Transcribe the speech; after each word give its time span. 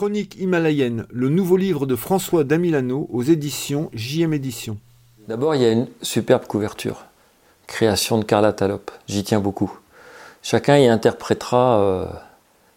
Chronique 0.00 0.40
himalayenne, 0.40 1.04
le 1.10 1.28
nouveau 1.28 1.58
livre 1.58 1.84
de 1.84 1.94
François 1.94 2.42
Damilano 2.42 3.06
aux 3.12 3.22
éditions 3.22 3.90
JM 3.92 4.32
Éditions. 4.32 4.78
D'abord, 5.28 5.54
il 5.54 5.60
y 5.60 5.66
a 5.66 5.72
une 5.72 5.88
superbe 6.00 6.46
couverture. 6.46 7.04
Création 7.66 8.16
de 8.16 8.24
Carla 8.24 8.54
Talop. 8.54 8.90
J'y 9.08 9.24
tiens 9.24 9.40
beaucoup. 9.40 9.70
Chacun 10.42 10.78
y 10.78 10.88
interprétera 10.88 11.80
euh, 11.80 12.06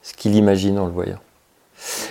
ce 0.02 0.14
qu'il 0.16 0.36
imagine 0.36 0.78
en 0.78 0.86
le 0.86 0.92
voyant. 0.92 1.20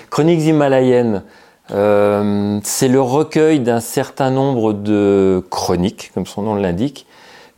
Chroniques 0.08 0.40
himalayennes, 0.40 1.24
euh, 1.72 2.58
c'est 2.64 2.88
le 2.88 3.02
recueil 3.02 3.60
d'un 3.60 3.80
certain 3.80 4.30
nombre 4.30 4.72
de 4.72 5.44
chroniques, 5.50 6.10
comme 6.14 6.24
son 6.24 6.40
nom 6.40 6.54
l'indique, 6.54 7.06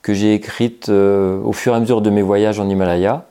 que 0.03 0.13
j'ai 0.13 0.35
écrites 0.35 0.89
euh, 0.89 1.41
au 1.45 1.53
fur 1.53 1.73
et 1.73 1.77
à 1.77 1.79
mesure 1.79 2.03
de 2.03 2.11
mes 2.11 2.23
voyages 2.23 2.59
en 2.59 2.69
Himalaya. 2.69 3.29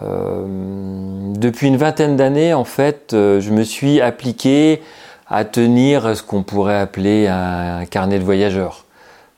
Depuis 0.00 1.66
une 1.66 1.76
vingtaine 1.76 2.16
d'années, 2.16 2.54
en 2.54 2.64
fait, 2.64 3.08
je 3.10 3.50
me 3.50 3.64
suis 3.64 4.00
appliqué 4.00 4.80
à 5.26 5.44
tenir 5.44 6.16
ce 6.16 6.22
qu'on 6.22 6.42
pourrait 6.42 6.78
appeler 6.78 7.26
un 7.26 7.84
carnet 7.84 8.18
de 8.18 8.24
voyageurs. 8.24 8.84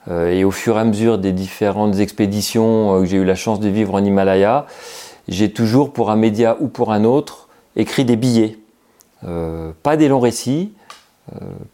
Euh, 0.08 0.30
et 0.30 0.44
au 0.44 0.50
fur 0.50 0.76
et 0.76 0.80
à 0.80 0.84
mesure 0.84 1.18
des 1.18 1.32
différentes 1.32 1.98
expéditions 1.98 2.94
euh, 2.94 3.00
que 3.00 3.06
j'ai 3.06 3.18
eu 3.18 3.24
la 3.24 3.34
chance 3.34 3.60
de 3.60 3.68
vivre 3.68 3.94
en 3.94 4.04
Himalaya, 4.04 4.66
j'ai 5.28 5.52
toujours 5.52 5.92
pour 5.92 6.10
un 6.10 6.16
média 6.16 6.56
ou 6.60 6.68
pour 6.68 6.92
un 6.92 7.04
autre 7.04 7.48
écrit 7.76 8.04
des 8.04 8.16
billets. 8.16 8.58
Euh, 9.26 9.72
pas 9.82 9.96
des 9.96 10.08
longs 10.08 10.20
récits, 10.20 10.72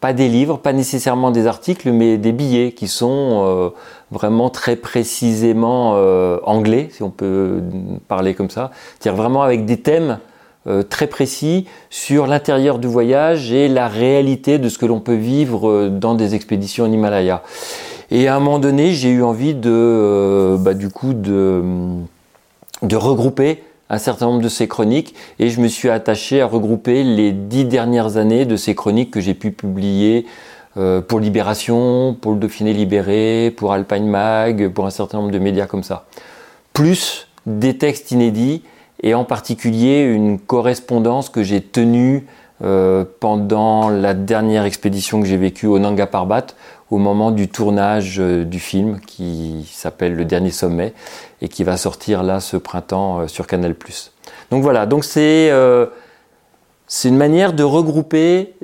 pas 0.00 0.12
des 0.12 0.28
livres, 0.28 0.58
pas 0.58 0.72
nécessairement 0.72 1.30
des 1.30 1.46
articles, 1.46 1.90
mais 1.90 2.18
des 2.18 2.32
billets 2.32 2.72
qui 2.72 2.88
sont 2.88 3.72
vraiment 4.10 4.50
très 4.50 4.76
précisément 4.76 5.92
anglais, 6.44 6.88
si 6.90 7.02
on 7.02 7.10
peut 7.10 7.62
parler 8.08 8.34
comme 8.34 8.50
ça. 8.50 8.70
C'est-à-dire 8.98 9.20
vraiment 9.20 9.42
avec 9.42 9.64
des 9.64 9.78
thèmes 9.78 10.18
très 10.90 11.06
précis 11.06 11.66
sur 11.90 12.26
l'intérieur 12.26 12.78
du 12.78 12.86
voyage 12.86 13.52
et 13.52 13.68
la 13.68 13.88
réalité 13.88 14.58
de 14.58 14.68
ce 14.68 14.78
que 14.78 14.86
l'on 14.86 15.00
peut 15.00 15.14
vivre 15.14 15.88
dans 15.88 16.14
des 16.14 16.34
expéditions 16.34 16.84
en 16.84 16.92
Himalaya. 16.92 17.42
Et 18.10 18.28
à 18.28 18.36
un 18.36 18.40
moment 18.40 18.58
donné, 18.58 18.92
j'ai 18.92 19.10
eu 19.10 19.22
envie 19.22 19.54
de, 19.54 19.70
euh, 19.72 20.56
bah, 20.56 20.74
du 20.74 20.88
coup, 20.90 21.12
de 21.12 22.96
regrouper 22.96 23.62
un 23.88 23.98
certain 23.98 24.26
nombre 24.26 24.42
de 24.42 24.48
ces 24.48 24.68
chroniques 24.68 25.14
et 25.38 25.50
je 25.50 25.60
me 25.60 25.68
suis 25.68 25.88
attaché 25.88 26.40
à 26.40 26.46
regrouper 26.46 27.04
les 27.04 27.32
dix 27.32 27.64
dernières 27.64 28.16
années 28.16 28.44
de 28.44 28.56
ces 28.56 28.74
chroniques 28.74 29.10
que 29.10 29.20
j'ai 29.20 29.34
pu 29.34 29.52
publier 29.52 30.26
euh, 30.76 31.00
pour 31.00 31.20
Libération, 31.20 32.16
pour 32.20 32.32
le 32.32 32.38
Dauphiné 32.38 32.72
Libéré, 32.72 33.54
pour 33.56 33.72
Alpine 33.72 34.06
Mag, 34.06 34.68
pour 34.68 34.86
un 34.86 34.90
certain 34.90 35.18
nombre 35.18 35.30
de 35.30 35.38
médias 35.38 35.66
comme 35.66 35.82
ça. 35.82 36.06
Plus 36.72 37.28
des 37.46 37.78
textes 37.78 38.10
inédits 38.10 38.62
et 39.02 39.14
en 39.14 39.24
particulier 39.24 40.02
une 40.02 40.38
correspondance 40.38 41.28
que 41.28 41.42
j'ai 41.42 41.60
tenue 41.60 42.26
euh, 42.64 43.04
pendant 43.20 43.90
la 43.90 44.14
dernière 44.14 44.64
expédition 44.64 45.20
que 45.20 45.26
j'ai 45.26 45.36
vécue 45.36 45.66
au 45.66 45.78
Nanga 45.78 46.06
Parbat, 46.06 46.46
au 46.90 46.96
moment 46.96 47.30
du 47.30 47.48
tournage 47.48 48.16
euh, 48.18 48.44
du 48.44 48.60
film 48.60 48.98
qui 49.00 49.70
s'appelle 49.70 50.14
Le 50.14 50.24
Dernier 50.24 50.50
Sommet 50.50 50.94
et 51.42 51.48
qui 51.48 51.64
va 51.64 51.76
sortir 51.76 52.22
là 52.22 52.40
ce 52.40 52.56
printemps 52.56 53.20
euh, 53.20 53.26
sur 53.26 53.46
Canal+. 53.46 53.74
Donc 54.50 54.62
voilà, 54.62 54.86
donc 54.86 55.04
c'est 55.04 55.52
c'est 56.86 57.08
une 57.08 57.16
manière 57.16 57.52
de 57.52 57.64
regrouper 57.64 58.54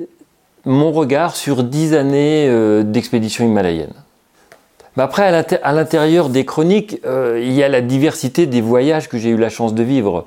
mon 0.65 0.91
regard 0.91 1.35
sur 1.35 1.63
dix 1.63 1.93
années 1.93 2.83
d'expédition 2.85 3.45
himalayenne. 3.45 3.91
Mais 4.95 5.03
après, 5.03 5.23
à 5.61 5.73
l'intérieur 5.73 6.29
des 6.29 6.45
chroniques, 6.45 7.01
il 7.03 7.51
y 7.51 7.63
a 7.63 7.67
la 7.67 7.81
diversité 7.81 8.45
des 8.45 8.61
voyages 8.61 9.09
que 9.09 9.17
j'ai 9.17 9.29
eu 9.29 9.37
la 9.37 9.49
chance 9.49 9.73
de 9.73 9.83
vivre 9.83 10.25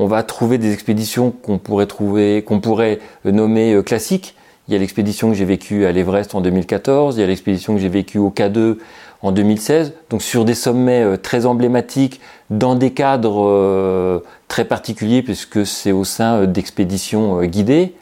on 0.00 0.06
va 0.06 0.22
trouver 0.22 0.56
des 0.56 0.72
expéditions 0.72 1.30
qu'on 1.30 1.58
pourrait 1.58 2.98
nommer 3.24 3.74
euh, 3.74 3.82
classiques. 3.82 4.34
Il 4.66 4.72
y 4.72 4.76
a 4.76 4.80
l'expédition 4.80 5.28
que 5.28 5.34
j'ai 5.34 5.44
vécue 5.44 5.84
à 5.84 5.92
l'Everest 5.92 6.34
en 6.34 6.40
2014, 6.40 7.16
il 7.16 7.20
y 7.20 7.22
a 7.22 7.26
l'expédition 7.26 7.74
que 7.74 7.80
j'ai 7.80 7.90
vécue 7.90 8.16
au 8.16 8.30
K2 8.30 8.78
en 9.20 9.30
2016, 9.32 9.92
donc 10.08 10.22
sur 10.22 10.46
des 10.46 10.54
sommets 10.54 11.02
euh, 11.02 11.16
très 11.18 11.44
emblématiques, 11.44 12.20
dans 12.48 12.76
des 12.76 12.92
cadres 12.92 13.46
euh, 13.46 14.20
très 14.48 14.64
particuliers, 14.64 15.22
puisque 15.22 15.66
c'est 15.66 15.92
au 15.92 16.04
sein 16.04 16.46
d'expéditions 16.46 17.42
guidées. 17.42 17.94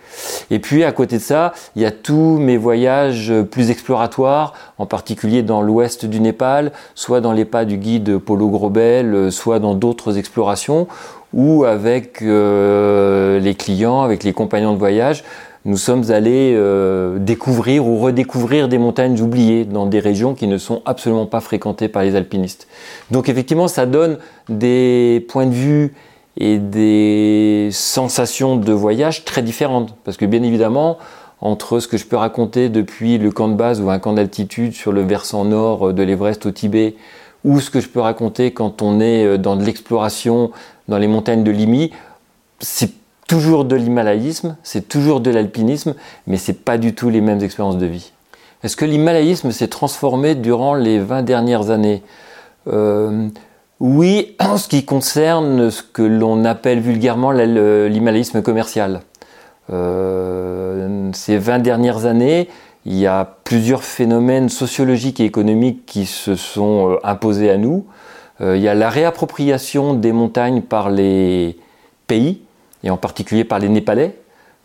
Et 0.51 0.59
puis 0.59 0.84
à 0.84 0.93
côté 0.93 1.17
de 1.17 1.22
ça, 1.22 1.53
il 1.75 1.83
y 1.83 1.87
a 1.87 1.91
tous 1.91 2.39
mes 2.39 2.56
voyages 2.56 3.33
plus 3.51 3.71
exploratoires, 3.71 4.55
en 4.78 4.87
particulier 4.87 5.43
dans 5.43 5.62
l'ouest 5.62 6.06
du 6.06 6.21
Népal, 6.21 6.72
soit 6.95 7.21
dans 7.21 7.33
les 7.33 7.45
pas 7.45 7.65
du 7.65 7.77
guide 7.77 8.19
Polo 8.19 8.49
Grobel, 8.49 9.31
soit 9.31 9.59
dans 9.59 9.75
d'autres 9.75 10.17
explorations, 10.17 10.89
ou 11.33 11.65
avec 11.65 12.22
euh, 12.22 13.39
les 13.39 13.55
clients, 13.55 14.03
avec 14.03 14.25
les 14.25 14.33
compagnons 14.33 14.72
de 14.72 14.78
voyage, 14.78 15.25
nous 15.65 15.77
sommes 15.77 16.11
allés 16.11 16.55
euh, 16.56 17.19
découvrir 17.19 17.87
ou 17.87 17.99
redécouvrir 17.99 18.69
des 18.69 18.78
montagnes 18.78 19.21
oubliées 19.21 19.65
dans 19.65 19.87
des 19.87 20.00
régions 20.00 20.34
qui 20.34 20.47
ne 20.47 20.56
sont 20.56 20.83
absolument 20.87 21.27
pas 21.27 21.41
fréquentées 21.41 21.89
par 21.89 22.03
les 22.03 22.16
alpinistes. 22.16 22.69
Donc 23.11 23.28
effectivement, 23.28 23.69
ça 23.69 23.84
donne 23.84 24.19
des 24.49 25.27
points 25.28 25.47
de 25.47 25.55
vue 25.55 25.94
et 26.39 26.59
des 26.59 27.69
sensations 27.72 28.56
de 28.56 28.72
voyage 28.72 29.25
très 29.25 29.43
différentes. 29.43 29.95
Parce 30.05 30.16
que 30.16 30.25
bien 30.25 30.43
évidemment, 30.43 30.99
entre 31.41 31.81
ce 31.81 31.89
que 31.89 31.97
je 31.97 32.06
peux 32.06 32.16
raconter 32.16 32.69
depuis 32.69 33.19
le 33.19 33.31
camp 33.31 33.49
de 33.49 33.55
base 33.55 33.81
ou 33.81 33.91
un 33.91 33.99
camp 33.99 34.12
d'altitude 34.12 34.72
sur 34.72 34.93
le 34.93 35.03
versant 35.03 35.45
nord 35.45 35.93
de 35.93 36.03
l'Everest 36.03 36.47
au 36.47 36.50
Tibet, 36.50 36.95
ou 37.44 37.60
ce 37.60 37.71
que 37.71 37.81
je 37.81 37.88
peux 37.88 38.00
raconter 38.00 38.53
quand 38.53 38.82
on 38.82 39.00
est 39.00 39.25
euh, 39.25 39.38
dans 39.38 39.56
de 39.56 39.65
l'exploration 39.65 40.50
dans 40.88 40.99
les 40.99 41.06
montagnes 41.06 41.44
de 41.44 41.50
Limi, 41.50 41.93
c'est 42.60 42.93
toujours 43.28 43.65
de 43.65 43.76
l'himalayisme, 43.76 44.56
c'est 44.62 44.88
toujours 44.88 45.21
de 45.21 45.31
l'alpinisme, 45.31 45.94
mais 46.27 46.37
c'est 46.37 46.65
pas 46.65 46.78
du 46.78 46.94
tout 46.94 47.10
les 47.10 47.21
mêmes 47.21 47.43
expériences 47.43 47.78
de 47.78 47.87
vie. 47.87 48.12
Est-ce 48.65 48.77
que 48.77 48.84
l'himalayisme 48.84 49.53
s'est 49.53 49.69
transformé 49.69 50.34
durant 50.34 50.75
les 50.75 50.98
20 50.98 51.22
dernières 51.22 51.71
années? 51.71 52.03
Euh, 52.66 53.28
Oui, 53.81 54.34
en 54.41 54.56
ce 54.56 54.69
qui 54.69 54.84
concerne 54.84 55.71
ce 55.71 55.82
que 55.82 56.03
l'on 56.03 56.44
appelle 56.44 56.81
vulgairement 56.81 57.31
l'himalayisme 57.31 58.43
commercial. 58.43 59.03
Euh, 59.71 61.10
ces 61.12 61.37
20 61.37 61.59
dernières 61.60 62.06
années, 62.06 62.48
il 62.88 62.97
y 62.97 63.06
a 63.06 63.37
plusieurs 63.44 63.84
phénomènes 63.84 64.49
sociologiques 64.49 65.21
et 65.21 65.26
économiques 65.26 65.84
qui 65.84 66.06
se 66.06 66.37
sont 66.37 66.93
euh, 66.93 66.97
imposés 67.04 67.50
à 67.50 67.59
nous. 67.59 67.84
Euh, 68.41 68.56
il 68.56 68.62
y 68.62 68.69
a 68.69 68.75
la 68.75 68.88
réappropriation 68.88 69.93
des 69.93 70.10
montagnes 70.10 70.62
par 70.62 70.88
les 70.88 71.59
pays, 72.06 72.41
et 72.82 72.88
en 72.88 72.97
particulier 72.97 73.44
par 73.44 73.59
les 73.59 73.69
Népalais. 73.69 74.16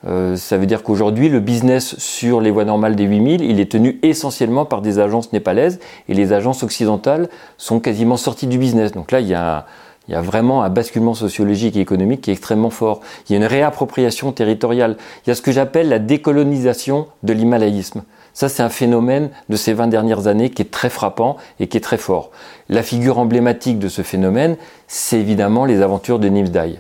Euh, 0.08 0.38
ça 0.38 0.58
veut 0.58 0.66
dire 0.66 0.84
qu'aujourd'hui, 0.84 1.28
le 1.28 1.42
business 1.42 1.98
sur 2.00 2.40
les 2.40 2.50
voies 2.50 2.64
normales 2.64 2.96
des 2.96 3.04
8000, 3.04 3.42
il 3.42 3.60
est 3.60 3.70
tenu 3.70 4.00
essentiellement 4.04 4.64
par 4.64 4.82
des 4.82 5.00
agences 5.00 5.34
népalaises, 5.34 5.82
et 6.08 6.14
les 6.14 6.32
agences 6.32 6.64
occidentales 6.64 7.28
sont 7.58 7.82
quasiment 7.82 8.16
sorties 8.16 8.48
du 8.48 8.58
business. 8.58 8.94
Donc 8.94 9.12
là, 9.12 9.20
il 9.20 9.28
y 9.28 9.34
a, 9.34 9.66
il 10.08 10.14
y 10.14 10.18
a 10.18 10.22
vraiment 10.22 10.64
un 10.64 10.70
basculement 10.70 11.14
sociologique 11.14 11.78
et 11.78 11.80
économique 11.80 12.22
qui 12.22 12.30
est 12.30 12.34
extrêmement 12.34 12.70
fort. 12.70 13.00
Il 13.28 13.34
y 13.34 13.36
a 13.36 13.38
une 13.38 13.46
réappropriation 13.46 14.32
territoriale. 14.34 14.98
Il 15.26 15.30
y 15.30 15.32
a 15.32 15.36
ce 15.36 15.42
que 15.42 15.52
j'appelle 15.52 15.88
la 15.88 16.00
décolonisation 16.00 17.08
de 17.24 17.32
l'himalayisme. 17.34 18.04
Ça, 18.34 18.50
c'est 18.50 18.64
un 18.64 18.70
phénomène 18.70 19.30
de 19.50 19.56
ces 19.56 19.74
20 19.74 19.88
dernières 19.88 20.28
années 20.28 20.50
qui 20.50 20.64
est 20.64 20.72
très 20.72 20.90
frappant 20.90 21.38
et 21.60 21.68
qui 21.68 21.78
est 21.78 21.82
très 21.82 21.98
fort. 21.98 22.32
La 22.68 22.84
figure 22.84 23.20
emblématique 23.20 23.80
de 23.80 23.88
ce 23.88 24.02
phénomène, 24.02 24.58
c'est 24.88 25.20
évidemment 25.20 25.66
les 25.66 25.82
aventures 25.82 26.20
de 26.20 26.28
Nimsdai. 26.30 26.80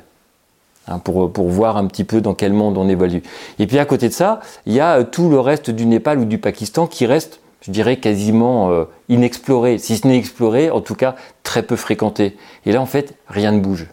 Hein, 0.89 0.99
pour, 0.99 1.31
pour, 1.31 1.47
voir 1.47 1.77
un 1.77 1.85
petit 1.85 2.03
peu 2.03 2.19
dans 2.19 2.33
quel 2.33 2.51
monde 2.51 2.77
on 2.77 2.89
évolue. 2.89 3.23
Et 3.57 3.67
puis 3.67 3.79
à 3.79 3.85
côté 3.85 4.09
de 4.09 4.13
ça, 4.13 4.41
il 4.65 4.73
y 4.73 4.81
a 4.81 4.97
euh, 4.97 5.03
tout 5.05 5.29
le 5.29 5.39
reste 5.39 5.69
du 5.69 5.85
Népal 5.85 6.19
ou 6.19 6.25
du 6.25 6.39
Pakistan 6.39 6.87
qui 6.87 7.05
reste, 7.05 7.39
je 7.65 7.71
dirais, 7.71 7.97
quasiment 7.97 8.71
euh, 8.71 8.85
inexploré, 9.09 9.77
si 9.77 9.97
ce 9.97 10.07
n'est 10.07 10.17
exploré, 10.17 10.69
en 10.69 10.81
tout 10.81 10.95
cas 10.95 11.15
très 11.43 11.63
peu 11.63 11.75
fréquenté. 11.75 12.37
Et 12.65 12.71
là, 12.71 12.81
en 12.81 12.85
fait, 12.85 13.15
rien 13.27 13.51
ne 13.51 13.59
bouge. 13.59 13.87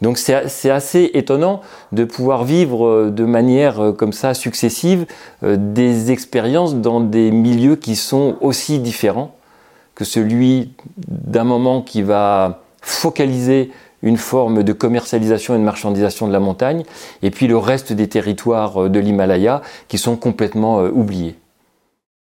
Donc 0.00 0.16
c'est 0.16 0.70
assez 0.70 1.10
étonnant 1.12 1.60
de 1.92 2.04
pouvoir 2.04 2.44
vivre 2.44 2.86
euh, 2.86 3.10
de 3.10 3.24
manière 3.24 3.80
euh, 3.80 3.92
comme 3.92 4.12
ça 4.12 4.32
successive 4.32 5.06
des 5.42 6.10
expériences 6.10 6.76
dans 6.76 7.00
des 7.00 7.30
milieux 7.30 7.76
qui 7.76 7.96
sont 7.96 8.36
aussi 8.40 8.78
différents 8.78 9.34
que 9.94 10.04
celui 10.04 10.72
d'un 10.96 11.44
moment 11.44 11.82
qui 11.82 12.00
va 12.00 12.62
focaliser 12.80 13.72
une 14.02 14.16
forme 14.16 14.62
de 14.62 14.72
commercialisation 14.72 15.54
et 15.54 15.58
de 15.58 15.64
marchandisation 15.64 16.26
de 16.26 16.32
la 16.32 16.40
montagne, 16.40 16.84
et 17.22 17.30
puis 17.30 17.46
le 17.46 17.58
reste 17.58 17.92
des 17.92 18.08
territoires 18.08 18.88
de 18.88 18.98
l'Himalaya 18.98 19.60
qui 19.88 19.98
sont 19.98 20.16
complètement 20.16 20.78
oubliés. 20.84 21.36